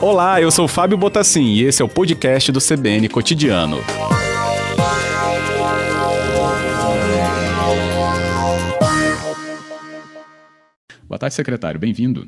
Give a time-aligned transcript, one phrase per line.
[0.00, 3.76] Olá, eu sou Fábio Botassin e esse é o podcast do CBN Cotidiano.
[11.06, 11.78] Boa tarde, secretário.
[11.78, 12.26] Bem-vindo.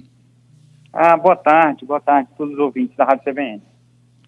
[0.92, 3.62] Ah, boa tarde, boa tarde a todos os ouvintes da Rádio CBN.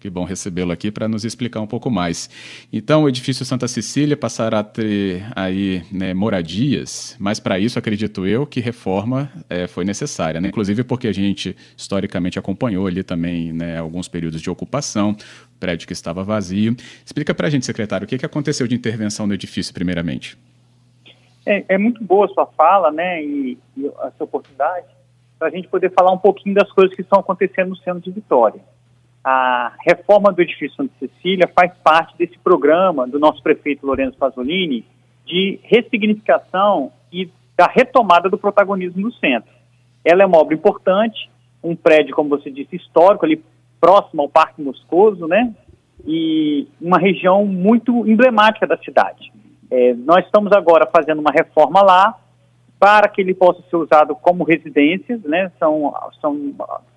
[0.05, 2.29] Que bom recebê-lo aqui para nos explicar um pouco mais.
[2.71, 8.23] Então, o edifício Santa Cecília passará a ter aí né, moradias, mas para isso acredito
[8.23, 10.49] eu que reforma é, foi necessária, né?
[10.49, 15.17] inclusive porque a gente historicamente acompanhou ali também né, alguns períodos de ocupação,
[15.59, 16.75] prédio que estava vazio.
[17.03, 20.37] Explica para a gente, secretário, o que, que aconteceu de intervenção no edifício, primeiramente.
[21.47, 24.85] É, é muito boa a sua fala, né, e, e essa oportunidade
[25.39, 28.11] para a gente poder falar um pouquinho das coisas que estão acontecendo no centro de
[28.11, 28.61] Vitória
[29.27, 34.85] a reforma do edifício Santa Cecília faz parte desse programa do nosso prefeito Lourenço Pasolini
[35.25, 39.49] de ressignificação e da retomada do protagonismo no centro.
[40.03, 41.27] Ela é uma obra importante,
[41.63, 43.43] um prédio, como você disse, histórico, ali
[43.81, 45.51] próximo ao Parque Moscoso, né?
[46.05, 49.33] E uma região muito emblemática da cidade.
[49.71, 52.15] É, nós estamos agora fazendo uma reforma lá
[52.79, 55.51] para que ele possa ser usado como residências, né?
[55.57, 56.53] São, são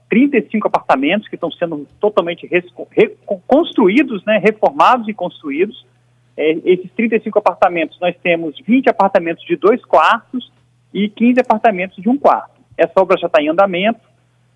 [0.09, 2.49] 35 apartamentos que estão sendo totalmente
[2.91, 5.87] reconstruídos, né, reformados e construídos.
[6.37, 10.53] É, esses 35 apartamentos, nós temos 20 apartamentos de dois quartos
[10.95, 12.61] e 15 apartamentos de um quarto.
[12.77, 14.01] Essa obra já está em andamento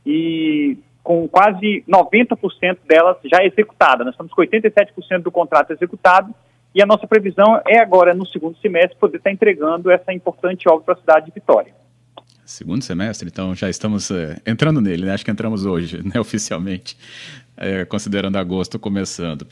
[0.07, 4.05] e com quase 90% delas já executada.
[4.05, 6.33] Nós estamos com 87% do contrato executado
[6.75, 10.85] e a nossa previsão é agora, no segundo semestre, poder estar entregando essa importante obra
[10.85, 11.75] para a cidade de Vitória.
[12.45, 15.13] Segundo semestre, então já estamos uh, entrando nele, né?
[15.13, 16.97] Acho que entramos hoje, né, oficialmente,
[17.57, 19.47] é, considerando agosto começando.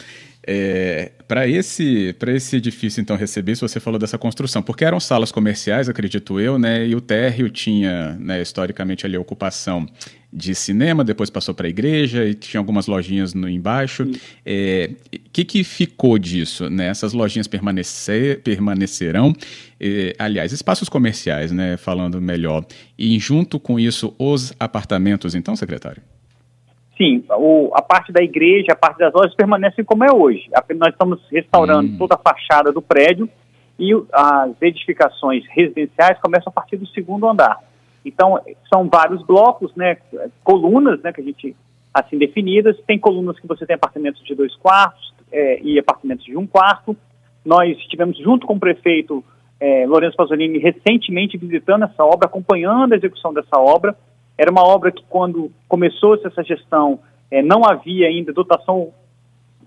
[0.45, 5.31] É, para esse, esse edifício, então, receber, se você falou dessa construção, porque eram salas
[5.31, 6.87] comerciais, acredito eu, né?
[6.87, 9.87] E o térreo tinha, né, historicamente, ali a ocupação
[10.33, 14.05] de cinema, depois passou para a igreja e tinha algumas lojinhas no embaixo.
[14.05, 14.91] O é,
[15.33, 16.71] que, que ficou disso?
[16.71, 16.87] Né?
[16.87, 19.33] Essas lojinhas permanecer, permanecerão,
[19.81, 22.65] é, aliás, espaços comerciais, né, falando melhor,
[22.99, 26.03] e junto com isso os apartamentos, então, secretário?
[26.97, 30.51] Sim, o, a parte da igreja, a parte das lojas permanecem como é hoje.
[30.77, 31.97] Nós estamos restaurando hum.
[31.97, 33.29] toda a fachada do prédio
[33.79, 37.59] e as edificações residenciais começam a partir do segundo andar.
[38.05, 38.41] Então,
[38.73, 39.99] são vários blocos, né,
[40.43, 41.57] colunas, né, que a gente,
[41.93, 42.79] assim, definidas.
[42.87, 46.97] Tem colunas que você tem apartamentos de dois quartos é, e apartamentos de um quarto.
[47.45, 49.25] Nós estivemos junto com o prefeito
[49.61, 53.95] é, Lourenço Pasolini recentemente visitando essa obra, acompanhando a execução dessa obra.
[54.37, 56.99] Era uma obra que, quando começou essa gestão,
[57.31, 58.93] é, não havia ainda dotação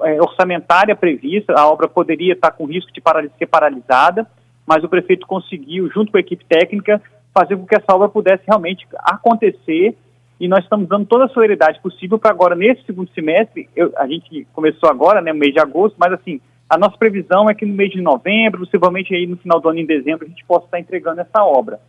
[0.02, 3.02] é, orçamentária prevista, a obra poderia estar com risco de
[3.38, 4.28] ser paralisada,
[4.66, 7.02] mas o prefeito conseguiu, junto com a equipe técnica,
[7.34, 9.98] fazer com que essa obra pudesse realmente acontecer
[10.40, 14.08] e nós estamos dando toda a celeridade possível para agora, nesse segundo semestre, eu, a
[14.08, 17.66] gente começou agora, né, no mês de agosto, mas assim, a nossa previsão é que
[17.66, 20.66] no mês de novembro, possivelmente aí no final do ano, em dezembro, a gente possa
[20.66, 21.80] estar entregando essa obra.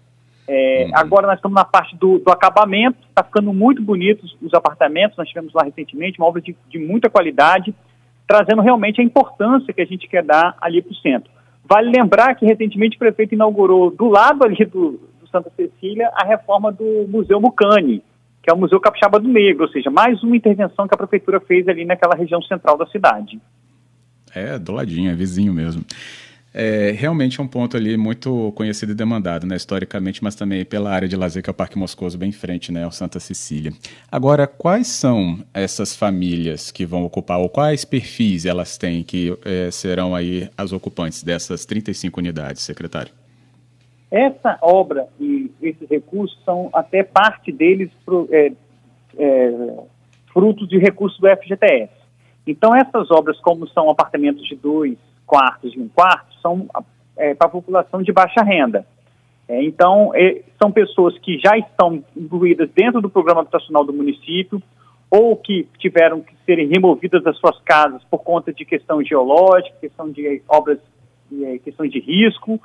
[0.47, 0.91] É, uhum.
[0.95, 5.29] Agora nós estamos na parte do, do acabamento, está ficando muito bonitos os apartamentos, nós
[5.29, 7.75] tivemos lá recentemente, uma obra de, de muita qualidade,
[8.27, 11.31] trazendo realmente a importância que a gente quer dar ali para o centro.
[11.67, 15.01] Vale lembrar que recentemente o prefeito inaugurou do lado ali do,
[15.35, 18.05] Santa Cecília a reforma do Museu Mucane,
[18.41, 21.41] que é o Museu Capixaba do Negro, ou seja, mais uma intervenção que a prefeitura
[21.41, 23.41] fez ali naquela região central da cidade.
[24.33, 25.85] É, do ladinho, é vizinho mesmo.
[26.57, 30.93] É, realmente é um ponto ali muito conhecido e demandado, né, historicamente, mas também pela
[30.93, 33.73] área de lazer que é o Parque Moscoso, bem em frente, né, ao Santa Cecília.
[34.11, 39.69] Agora, quais são essas famílias que vão ocupar, ou quais perfis elas têm que é,
[39.73, 43.24] serão aí as ocupantes dessas 35 unidades, secretário?
[44.15, 47.91] Essa obra e esses recursos são até parte deles
[48.31, 48.53] é,
[49.19, 49.85] é,
[50.33, 51.91] frutos de recursos do FGTS.
[52.47, 56.69] Então, essas obras, como são apartamentos de dois quartos e um quarto, são
[57.17, 58.87] é, para a população de baixa renda.
[59.49, 64.63] É, então, é, são pessoas que já estão incluídas dentro do programa habitacional do município
[65.11, 70.09] ou que tiveram que serem removidas das suas casas por conta de questão geológica, questão
[70.09, 70.79] de obras,
[71.47, 72.61] é, questões de risco,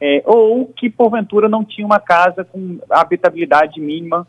[0.00, 4.26] é, ou que porventura não tinha uma casa com habitabilidade mínima,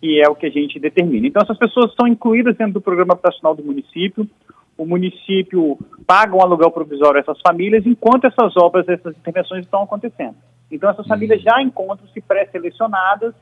[0.00, 1.26] que é o que a gente determina.
[1.26, 4.28] Então, essas pessoas estão incluídas dentro do programa habitacional do município.
[4.76, 9.82] O município paga um aluguel provisório a essas famílias enquanto essas obras, essas intervenções estão
[9.82, 10.34] acontecendo.
[10.70, 13.34] Então, essas famílias já encontram-se pré-selecionadas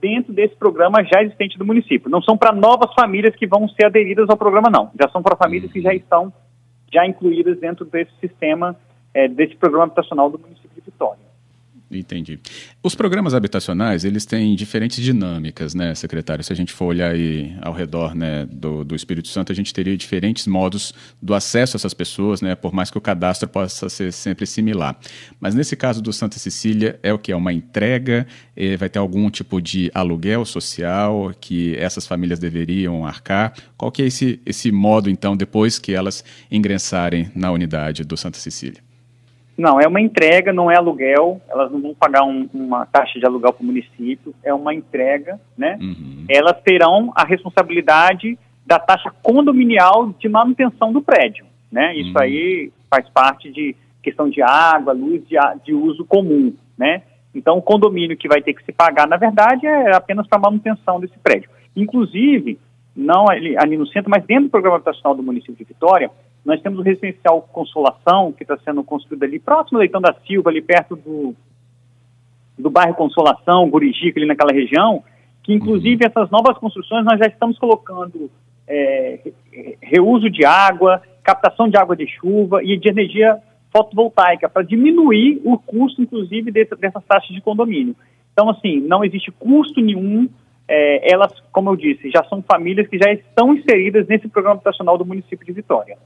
[0.00, 2.10] dentro desse programa já existente do município.
[2.10, 4.90] Não são para novas famílias que vão ser aderidas ao programa, não.
[5.00, 6.32] Já são para famílias que já estão
[6.92, 8.74] já incluídas dentro desse sistema,
[9.14, 11.27] é, desse programa habitacional do município de Vitória.
[11.90, 12.38] Entendi.
[12.82, 16.44] Os programas habitacionais, eles têm diferentes dinâmicas, né, secretário?
[16.44, 19.72] Se a gente for olhar aí ao redor né, do, do Espírito Santo, a gente
[19.72, 23.88] teria diferentes modos do acesso a essas pessoas, né, por mais que o cadastro possa
[23.88, 24.98] ser sempre similar.
[25.40, 27.32] Mas nesse caso do Santa Cecília, é o que?
[27.32, 28.26] É uma entrega?
[28.54, 33.54] É, vai ter algum tipo de aluguel social que essas famílias deveriam arcar?
[33.78, 38.38] Qual que é esse, esse modo, então, depois que elas ingressarem na unidade do Santa
[38.38, 38.87] Cecília?
[39.58, 43.26] Não, é uma entrega, não é aluguel, elas não vão pagar um, uma taxa de
[43.26, 45.76] aluguel para o município, é uma entrega, né?
[45.80, 46.24] Uhum.
[46.28, 51.92] Elas terão a responsabilidade da taxa condominial de manutenção do prédio, né?
[51.96, 52.22] Isso uhum.
[52.22, 57.02] aí faz parte de questão de água, luz, de, de uso comum, né?
[57.34, 61.00] Então, o condomínio que vai ter que se pagar, na verdade, é apenas para manutenção
[61.00, 61.50] desse prédio.
[61.76, 62.58] Inclusive,
[62.96, 66.10] não ali, ali no centro, mas dentro do programa habitacional do município de Vitória,
[66.48, 70.48] nós temos o residencial Consolação, que está sendo construído ali próximo ao Leitão da Silva,
[70.48, 71.34] ali perto do,
[72.58, 75.04] do bairro Consolação, Gurijica, ali naquela região,
[75.42, 76.10] que inclusive uhum.
[76.10, 78.30] essas novas construções nós já estamos colocando
[78.66, 79.30] é,
[79.82, 83.36] reuso de água, captação de água de chuva e de energia
[83.70, 87.94] fotovoltaica, para diminuir o custo, inclusive, desse, dessas taxas de condomínio.
[88.32, 90.26] Então, assim, não existe custo nenhum
[90.66, 94.96] é, elas, como eu disse, já são famílias que já estão inseridas nesse programa habitacional
[94.96, 95.98] do município de Vitória.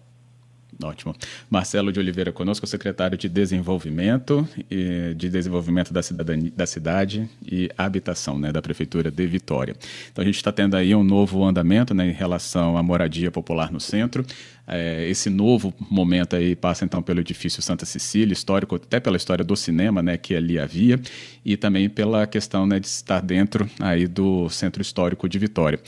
[0.82, 1.14] Ótimo.
[1.48, 7.70] Marcelo de Oliveira conosco, secretário de Desenvolvimento e de Desenvolvimento da, cidadania, da Cidade e
[7.76, 9.74] Habitação, né, da Prefeitura de Vitória.
[10.10, 13.70] Então a gente está tendo aí um novo andamento né, em relação à moradia popular
[13.72, 14.24] no centro.
[14.66, 19.44] É, esse novo momento aí passa então pelo edifício Santa Cecília, histórico até pela história
[19.44, 21.00] do cinema, né, que ali havia,
[21.44, 25.80] e também pela questão né, de estar dentro aí do Centro Histórico de Vitória.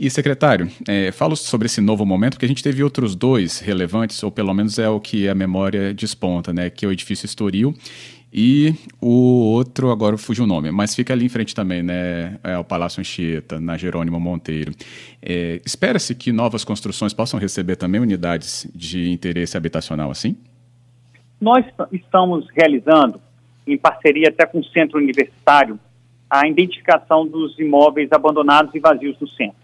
[0.00, 4.22] E secretário, é, falo sobre esse novo momento porque a gente teve outros dois relevantes,
[4.22, 7.74] ou pelo menos é o que a memória desponta, né, que é o edifício Estoril
[8.36, 12.36] e o outro, agora fugiu o nome, mas fica ali em frente também, né?
[12.42, 14.72] É o Palácio Anchieta, na Jerônimo Monteiro.
[15.22, 20.36] É, Espera-se que novas construções possam receber também unidades de interesse habitacional assim?
[21.40, 23.20] Nós estamos realizando,
[23.64, 25.78] em parceria até com o Centro Universitário,
[26.28, 29.62] a identificação dos imóveis abandonados e vazios no centro.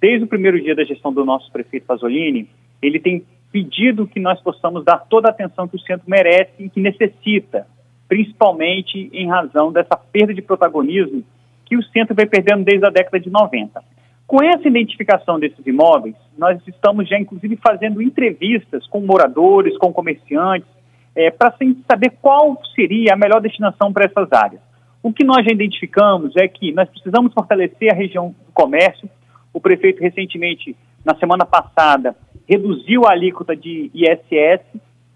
[0.00, 2.48] Desde o primeiro dia da gestão do nosso prefeito Pasolini,
[2.82, 6.68] ele tem pedido que nós possamos dar toda a atenção que o centro merece e
[6.68, 7.64] que necessita
[8.08, 11.22] principalmente em razão dessa perda de protagonismo
[11.66, 13.82] que o centro vem perdendo desde a década de 90.
[14.26, 20.68] Com essa identificação desses imóveis, nós estamos já, inclusive, fazendo entrevistas com moradores, com comerciantes,
[21.14, 21.54] é, para
[21.90, 24.60] saber qual seria a melhor destinação para essas áreas.
[25.02, 29.08] O que nós já identificamos é que nós precisamos fortalecer a região do comércio.
[29.52, 32.14] O prefeito, recentemente, na semana passada,
[32.48, 34.60] reduziu a alíquota de ISS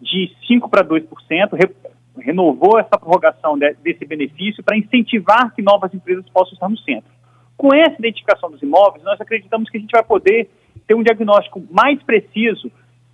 [0.01, 1.05] de 5% para 2%,
[2.19, 7.11] renovou essa prorrogação de, desse benefício para incentivar que novas empresas possam estar no centro.
[7.57, 10.51] Com essa identificação dos imóveis, nós acreditamos que a gente vai poder
[10.87, 12.71] ter um diagnóstico mais preciso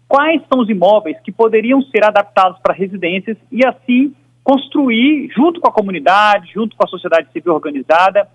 [0.08, 5.68] quais são os imóveis que poderiam ser adaptados para residências e assim construir junto com
[5.68, 8.26] a comunidade, junto com a sociedade civil organizada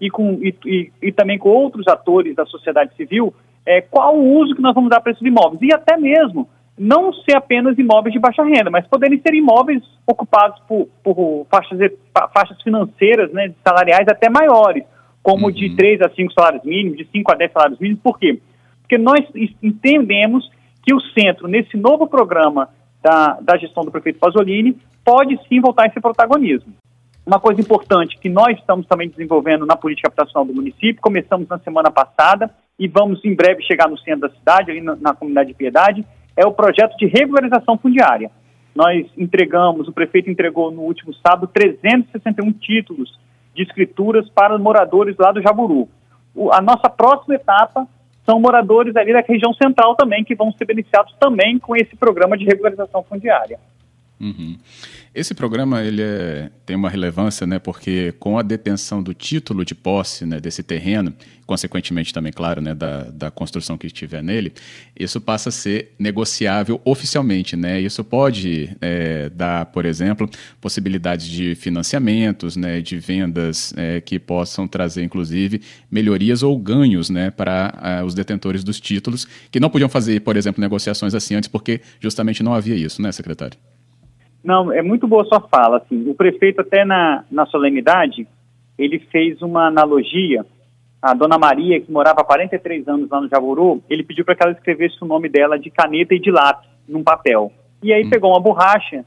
[0.00, 3.32] e, com, e, e, e também com outros atores da sociedade civil,
[3.64, 6.48] é, qual o uso que nós vamos dar para esses imóveis e até mesmo
[6.82, 11.78] não ser apenas imóveis de baixa renda, mas poderem ser imóveis ocupados por, por faixas,
[12.32, 14.82] faixas financeiras, né, salariais até maiores,
[15.22, 15.52] como uhum.
[15.52, 18.02] de 3 a 5 salários mínimos, de 5 a 10 salários mínimos.
[18.02, 18.40] Por quê?
[18.80, 19.20] Porque nós
[19.62, 20.50] entendemos
[20.82, 22.70] que o centro, nesse novo programa
[23.02, 26.72] da, da gestão do prefeito Pasolini, pode sim voltar a esse protagonismo.
[27.26, 31.58] Uma coisa importante que nós estamos também desenvolvendo na política habitacional do município, começamos na
[31.58, 35.48] semana passada e vamos em breve chegar no centro da cidade, ali na, na comunidade
[35.48, 38.30] de Piedade, é o projeto de regularização fundiária.
[38.74, 43.18] Nós entregamos, o prefeito entregou no último sábado 361 títulos
[43.54, 45.88] de escrituras para moradores lá do Jaburu.
[46.34, 47.86] O, a nossa próxima etapa
[48.24, 52.38] são moradores ali da região central também, que vão ser beneficiados também com esse programa
[52.38, 53.58] de regularização fundiária.
[54.20, 54.58] Uhum.
[55.14, 59.74] Esse programa ele é, tem uma relevância, né, porque com a detenção do título de
[59.74, 61.14] posse né, desse terreno,
[61.46, 64.52] consequentemente também, claro, né, da, da construção que estiver nele,
[64.96, 67.56] isso passa a ser negociável oficialmente.
[67.56, 67.80] Né?
[67.80, 70.28] Isso pode é, dar, por exemplo,
[70.60, 77.30] possibilidades de financiamentos, né, de vendas é, que possam trazer, inclusive, melhorias ou ganhos né,
[77.30, 81.48] para uh, os detentores dos títulos, que não podiam fazer, por exemplo, negociações assim antes,
[81.48, 83.58] porque justamente não havia isso, né, secretário?
[84.42, 85.78] Não, é muito boa sua fala.
[85.78, 88.26] Assim, o prefeito até na, na solenidade,
[88.78, 90.44] ele fez uma analogia.
[91.02, 94.42] A dona Maria, que morava há 43 anos lá no Javuru, ele pediu para que
[94.42, 97.52] ela escrevesse o nome dela de caneta e de lápis num papel.
[97.82, 98.10] E aí hum.
[98.10, 99.04] pegou uma borracha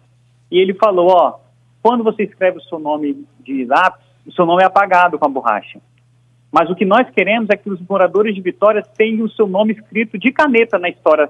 [0.49, 1.39] e ele falou, ó,
[1.81, 5.29] quando você escreve o seu nome de lápis, o seu nome é apagado com a
[5.29, 5.79] borracha.
[6.51, 9.73] Mas o que nós queremos é que os moradores de Vitória tenham o seu nome
[9.73, 11.29] escrito de caneta na história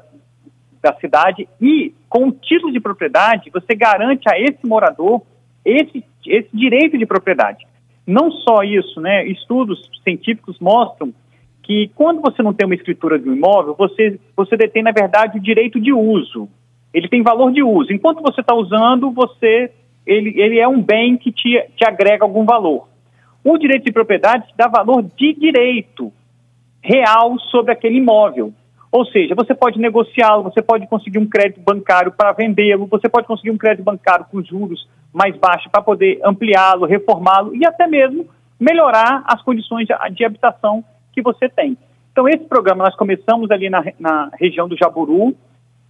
[0.84, 5.22] da cidade e, com o título de propriedade, você garante a esse morador
[5.66, 7.66] esse, esse direito de propriedade.
[8.06, 9.26] Não só isso, né?
[9.26, 11.14] Estudos científicos mostram
[11.62, 15.38] que quando você não tem uma escritura de um imóvel, você, você detém, na verdade,
[15.38, 16.50] o direito de uso.
[16.94, 17.94] Ele tem valor de uso.
[17.94, 19.72] Enquanto você está usando, você
[20.06, 22.90] ele, ele é um bem que te, te agrega algum valor.
[23.44, 26.12] O direito de propriedade dá valor de direito
[26.82, 28.54] real sobre aquele imóvel.
[28.94, 33.26] Ou seja, você pode negociá-lo, você pode conseguir um crédito bancário para vendê-lo, você pode
[33.26, 38.28] conseguir um crédito bancário com juros mais baixos para poder ampliá-lo, reformá-lo e até mesmo
[38.60, 41.76] melhorar as condições de, habitação que você tem.
[42.12, 45.36] Então, esse programa nós começamos ali na, na região do Jaburu,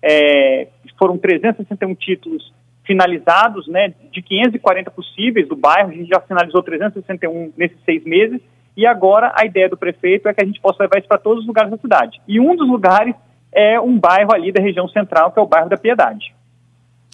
[0.01, 2.53] é, foram 361 títulos
[2.85, 8.39] finalizados, né, de 540 possíveis do bairro, a gente já finalizou 361 nesses seis meses,
[8.75, 11.41] e agora a ideia do prefeito é que a gente possa levar isso para todos
[11.41, 12.21] os lugares da cidade.
[12.27, 13.15] E um dos lugares
[13.51, 16.33] é um bairro ali da região central, que é o bairro da Piedade.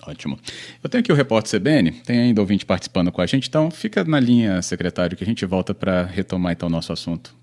[0.08, 0.40] Ótimo.
[0.82, 4.04] Eu tenho aqui o repórter CBN, tem ainda ouvinte participando com a gente, então fica
[4.06, 7.36] na linha, secretário, que a gente volta para retomar então o nosso assunto.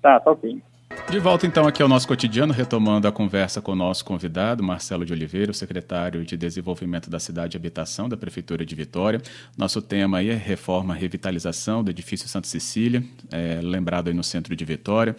[0.00, 0.62] Tá, tá ok.
[1.06, 5.06] De volta então aqui ao nosso cotidiano, retomando a conversa com o nosso convidado, Marcelo
[5.06, 9.20] de Oliveira, o secretário de Desenvolvimento da Cidade e Habitação da Prefeitura de Vitória.
[9.56, 14.54] Nosso tema aí é reforma, revitalização do edifício Santa Cecília, é, lembrado aí no centro
[14.54, 15.16] de Vitória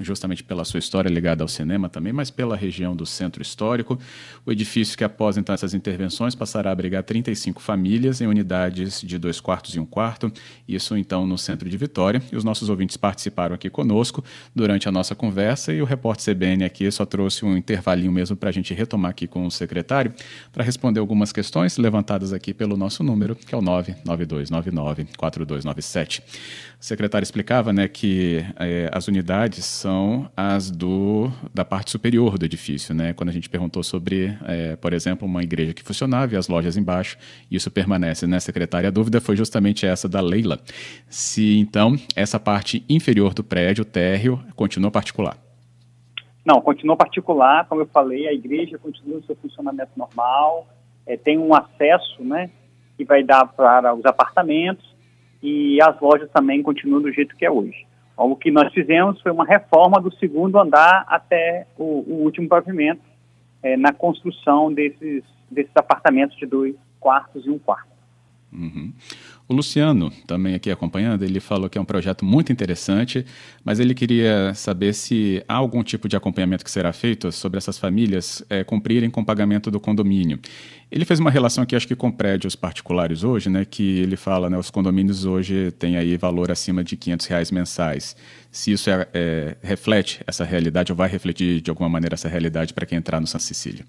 [0.00, 3.98] justamente pela sua história ligada ao cinema também, mas pela região do centro histórico.
[4.44, 9.18] O edifício que, após então essas intervenções, passará a abrigar 35 famílias em unidades de
[9.18, 10.32] dois quartos e um quarto,
[10.66, 12.22] isso então no centro de Vitória.
[12.32, 16.64] E os nossos ouvintes participaram aqui conosco durante a nossa conversa e o repórter CBN
[16.64, 20.12] aqui só trouxe um intervalinho mesmo para a gente retomar aqui com o secretário
[20.52, 26.22] para responder algumas questões levantadas aqui pelo nosso número, que é o 99299 4297.
[26.80, 29.89] O secretário explicava né, que é, as unidades são
[30.36, 32.94] as do, da parte superior do edifício.
[32.94, 33.12] Né?
[33.12, 36.76] Quando a gente perguntou sobre, é, por exemplo, uma igreja que funcionava e as lojas
[36.76, 37.16] embaixo,
[37.50, 38.88] isso permanece, né, secretária?
[38.88, 40.58] A dúvida foi justamente essa da Leila.
[41.08, 45.36] Se, então, essa parte inferior do prédio, térreo, continua particular.
[46.44, 47.66] Não, continua particular.
[47.68, 50.66] Como eu falei, a igreja continua o seu funcionamento normal,
[51.06, 52.50] é, tem um acesso né,
[52.96, 54.88] que vai dar para os apartamentos
[55.42, 57.86] e as lojas também continuam do jeito que é hoje.
[58.22, 63.00] O que nós fizemos foi uma reforma do segundo andar até o, o último pavimento,
[63.62, 67.88] é, na construção desses, desses apartamentos de dois quartos e um quarto.
[68.52, 68.92] Uhum.
[69.48, 73.24] O Luciano, também aqui acompanhando, ele falou que é um projeto muito interessante,
[73.64, 77.78] mas ele queria saber se há algum tipo de acompanhamento que será feito sobre essas
[77.78, 80.38] famílias é, cumprirem com o pagamento do condomínio.
[80.90, 84.50] Ele fez uma relação aqui, acho que com prédios particulares hoje, né, que ele fala,
[84.50, 88.16] né, os condomínios hoje têm aí valor acima de 500 reais mensais.
[88.50, 92.74] Se isso é, é, reflete essa realidade ou vai refletir de alguma maneira essa realidade
[92.74, 93.84] para quem entrar no Santa Cecília?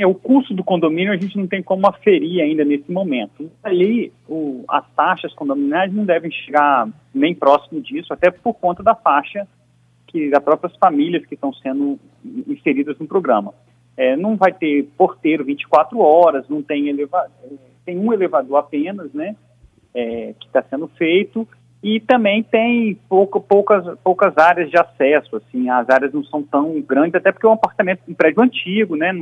[0.00, 3.50] É, o custo do condomínio a gente não tem como aferir ainda nesse momento.
[3.62, 8.94] Ali, o, as taxas condominiais não devem chegar nem próximo disso, até por conta da
[8.94, 9.46] faixa
[10.06, 11.98] que das próprias famílias que estão sendo
[12.46, 13.54] inseridas no programa.
[13.96, 17.30] É, não vai ter porteiro 24 horas, não tem elevador,
[17.84, 19.34] tem um elevador apenas, né,
[19.94, 21.46] é, que está sendo feito,
[21.82, 26.80] e também tem pouca, poucas, poucas áreas de acesso, assim, as áreas não são tão
[26.80, 29.12] grandes, até porque é um apartamento, um prédio antigo, né,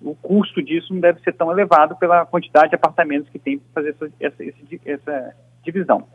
[0.00, 3.82] o custo disso não deve ser tão elevado pela quantidade de apartamentos que tem para
[3.82, 6.06] fazer essa, essa, essa divisão.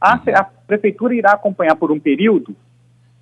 [0.00, 0.22] A, uhum.
[0.34, 2.54] a, prefeitura irá acompanhar por um período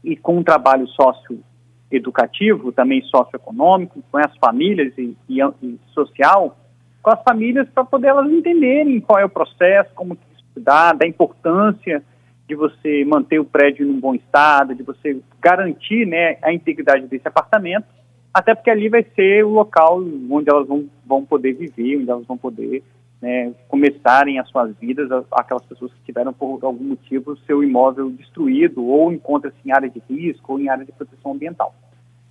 [0.04, 6.56] e com um trabalho socioeducativo, também socioeconômico, com as famílias e, e, e social,
[7.02, 12.02] com as famílias para poder elas entenderem qual é o processo, como estudar, da importância
[12.46, 17.06] de você manter o prédio em um bom estado, de você garantir né, a integridade
[17.06, 17.99] desse apartamento
[18.32, 22.26] até porque ali vai ser o local onde elas vão, vão poder viver, onde elas
[22.26, 22.82] vão poder
[23.20, 28.84] né, começarem as suas vidas, aquelas pessoas que tiveram por algum motivo seu imóvel destruído
[28.84, 31.74] ou encontra-se em área de risco ou em área de proteção ambiental.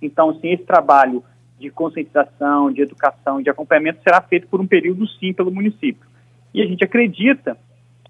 [0.02, 1.22] Então, assim, esse trabalho
[1.58, 6.08] de conscientização, de educação, de acompanhamento será feito por um período sim pelo município.
[6.54, 7.56] E a gente acredita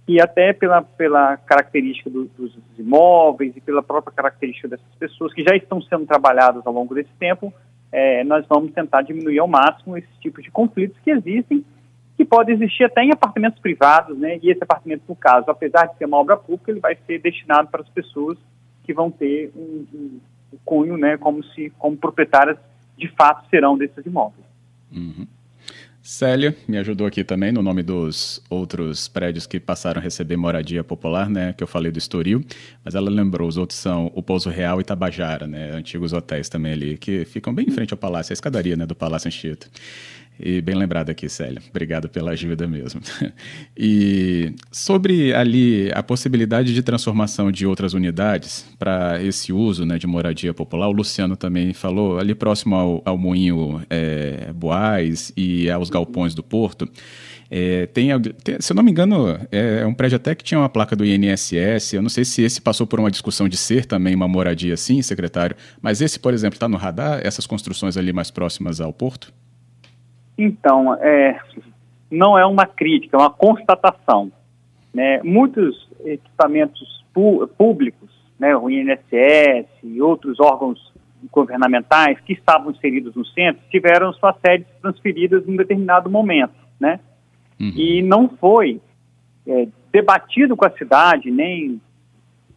[0.06, 5.42] que até pela, pela característica do, dos imóveis e pela própria característica dessas pessoas que
[5.42, 7.52] já estão sendo trabalhadas ao longo desse tempo,
[7.92, 11.64] é, nós vamos tentar diminuir ao máximo esses tipos de conflitos que existem,
[12.16, 14.38] que podem existir até em apartamentos privados, né?
[14.42, 17.68] E esse apartamento, no caso, apesar de ser uma obra pública, ele vai ser destinado
[17.68, 18.38] para as pessoas
[18.84, 20.20] que vão ter um, um,
[20.52, 21.16] um cunho, né?
[21.16, 22.58] Como se, como proprietárias
[22.96, 24.44] de fato serão desses imóveis.
[24.92, 25.26] Uhum.
[26.02, 30.82] Célia me ajudou aqui também no nome dos outros prédios que passaram a receber moradia
[30.82, 32.42] popular, né, que eu falei do Estoril,
[32.82, 36.72] mas ela lembrou, os outros são o Pouso Real e Tabajara, né, antigos hotéis também
[36.72, 39.66] ali, que ficam bem em frente ao palácio, a escadaria, né, do Palácio Anchieta.
[40.42, 41.60] E bem lembrado aqui, Célia.
[41.68, 43.00] Obrigado pela ajuda mesmo.
[43.76, 50.06] E sobre ali a possibilidade de transformação de outras unidades para esse uso né, de
[50.06, 55.88] moradia popular, o Luciano também falou, ali próximo ao, ao Moinho é, Boás e aos
[55.88, 56.86] galpões do Porto,
[57.50, 58.10] é, tem,
[58.60, 61.04] se eu não me engano, é, é, um prédio até que tinha uma placa do
[61.04, 61.94] INSS.
[61.94, 65.02] Eu não sei se esse passou por uma discussão de ser também uma moradia assim,
[65.02, 69.32] secretário, mas esse, por exemplo, está no radar, essas construções ali mais próximas ao Porto?
[70.42, 71.38] Então, é,
[72.10, 74.32] não é uma crítica, é uma constatação.
[74.92, 75.20] Né?
[75.22, 77.04] Muitos equipamentos
[77.58, 80.90] públicos, né, o INSS e outros órgãos
[81.30, 86.98] governamentais que estavam inseridos no centro tiveram suas sedes transferidas em um determinado momento, né?
[87.60, 87.72] Uhum.
[87.76, 88.80] E não foi
[89.46, 91.78] é, debatido com a cidade, nem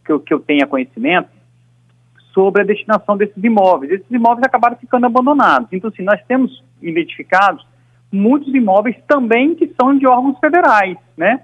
[0.02, 1.28] que eu, que eu tenha conhecimento,
[2.32, 3.92] sobre a destinação desses imóveis.
[3.92, 5.68] Esses imóveis acabaram ficando abandonados.
[5.70, 7.66] Então, assim, nós temos identificados
[8.14, 11.42] muitos imóveis também que são de órgãos federais, né?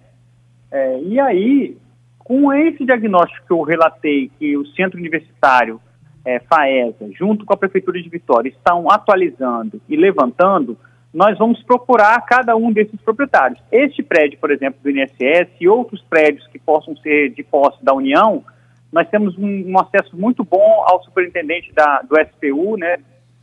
[0.70, 1.76] É, e aí,
[2.18, 5.80] com esse diagnóstico que eu relatei, que o Centro Universitário
[6.24, 10.76] é, FAESA, junto com a Prefeitura de Vitória, estão atualizando e levantando,
[11.12, 13.60] nós vamos procurar cada um desses proprietários.
[13.72, 17.92] Este prédio, por exemplo, do INSS e outros prédios que possam ser de posse da
[17.92, 18.44] União,
[18.92, 22.98] nós temos um, um acesso muito bom ao superintendente da, do SPU, né,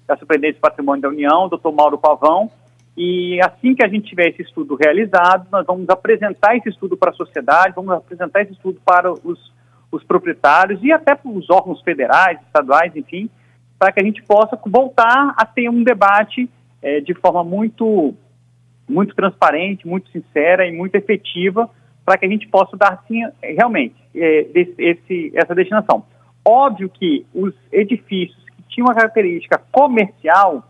[0.08, 2.50] da Superintendência de Patrimônio da União, doutor Mauro Pavão,
[2.98, 7.12] e assim que a gente tiver esse estudo realizado, nós vamos apresentar esse estudo para
[7.12, 9.54] a sociedade, vamos apresentar esse estudo para os,
[9.92, 13.30] os proprietários e até para os órgãos federais, estaduais, enfim,
[13.78, 16.50] para que a gente possa voltar a ter um debate
[16.82, 18.16] é, de forma muito,
[18.90, 21.70] muito transparente, muito sincera e muito efetiva,
[22.04, 26.04] para que a gente possa dar, sim, realmente, é, esse, essa destinação.
[26.44, 30.64] Óbvio que os edifícios que tinham uma característica comercial,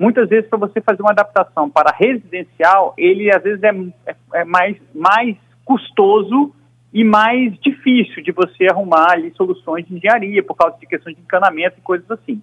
[0.00, 3.68] Muitas vezes, para você fazer uma adaptação para residencial, ele às vezes é,
[4.06, 6.54] é, é, mais, mais custoso
[6.90, 11.20] e mais difícil de você arrumar ali soluções de engenharia, por causa de questões de
[11.20, 12.40] encanamento e coisas assim.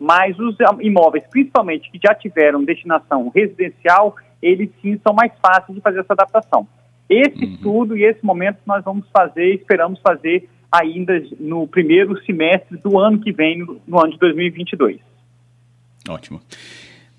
[0.00, 5.82] Mas os imóveis, principalmente que já tiveram destinação residencial, eles sim são mais fáceis de
[5.82, 6.66] fazer essa adaptação.
[7.06, 7.52] Esse uhum.
[7.52, 13.20] estudo e esse momento nós vamos fazer, esperamos fazer ainda no primeiro semestre do ano
[13.20, 15.00] que vem, no, no ano de 2022.
[16.08, 16.40] Ótimo.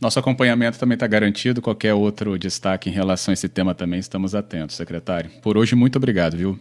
[0.01, 1.61] Nosso acompanhamento também está garantido.
[1.61, 5.29] Qualquer outro destaque em relação a esse tema também estamos atentos, secretário.
[5.41, 6.59] Por hoje, muito obrigado, viu?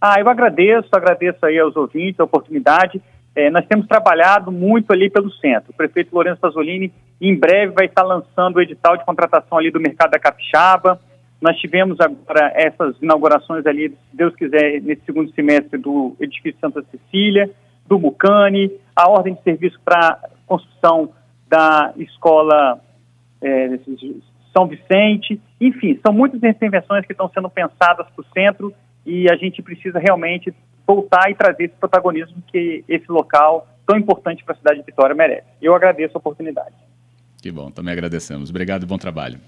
[0.00, 3.00] Ah, eu agradeço, agradeço aí aos ouvintes a oportunidade.
[3.34, 5.70] É, nós temos trabalhado muito ali pelo centro.
[5.70, 9.80] O prefeito Lourenço Pasolini em breve vai estar lançando o edital de contratação ali do
[9.80, 11.00] mercado da Capixaba.
[11.40, 16.82] Nós tivemos agora essas inaugurações ali, se Deus quiser, nesse segundo semestre do edifício Santa
[16.90, 17.50] Cecília,
[17.86, 21.10] do Mucane, a ordem de serviço para construção
[21.50, 22.80] da escola
[23.42, 23.78] é,
[24.56, 28.72] São Vicente, enfim, são muitas intervenções que estão sendo pensadas para o centro
[29.04, 30.54] e a gente precisa realmente
[30.86, 35.14] voltar e trazer esse protagonismo que esse local tão importante para a cidade de Vitória
[35.14, 35.46] merece.
[35.60, 36.74] Eu agradeço a oportunidade.
[37.42, 38.50] Que bom, também agradecemos.
[38.50, 39.40] Obrigado e bom trabalho.